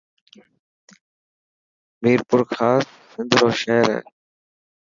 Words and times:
ميپرخاص 2.01 2.85
سنڌ 3.11 3.29
رو 3.39 3.49
شهر 3.61 3.85
هي. 3.93 3.99